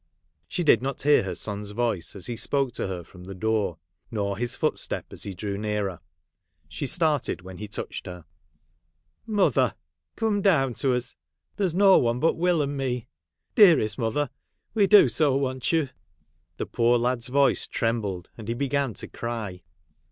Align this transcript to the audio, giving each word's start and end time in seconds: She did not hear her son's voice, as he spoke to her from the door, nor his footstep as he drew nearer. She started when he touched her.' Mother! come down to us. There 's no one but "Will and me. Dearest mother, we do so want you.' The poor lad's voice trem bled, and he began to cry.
She 0.47 0.63
did 0.63 0.81
not 0.81 1.03
hear 1.03 1.21
her 1.21 1.35
son's 1.35 1.69
voice, 1.69 2.15
as 2.15 2.25
he 2.25 2.35
spoke 2.35 2.71
to 2.71 2.87
her 2.87 3.03
from 3.03 3.25
the 3.25 3.35
door, 3.35 3.77
nor 4.09 4.35
his 4.35 4.55
footstep 4.55 5.05
as 5.13 5.21
he 5.21 5.35
drew 5.35 5.59
nearer. 5.59 5.99
She 6.67 6.87
started 6.87 7.43
when 7.43 7.59
he 7.59 7.67
touched 7.67 8.07
her.' 8.07 8.25
Mother! 9.41 9.75
come 10.15 10.41
down 10.41 10.73
to 10.73 10.95
us. 10.95 11.13
There 11.57 11.67
's 11.69 11.75
no 11.75 11.99
one 11.99 12.19
but 12.19 12.33
"Will 12.35 12.63
and 12.63 12.75
me. 12.75 13.09
Dearest 13.53 13.99
mother, 13.99 14.31
we 14.73 14.87
do 14.87 15.07
so 15.07 15.35
want 15.35 15.71
you.' 15.71 15.89
The 16.57 16.65
poor 16.65 16.97
lad's 16.97 17.27
voice 17.27 17.67
trem 17.67 18.01
bled, 18.01 18.27
and 18.39 18.47
he 18.47 18.55
began 18.55 18.95
to 18.95 19.07
cry. 19.07 19.61